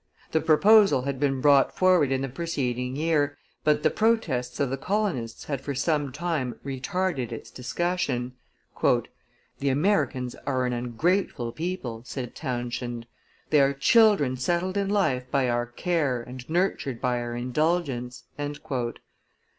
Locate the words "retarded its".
6.65-7.51